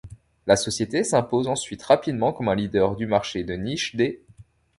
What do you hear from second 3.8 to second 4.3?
des'.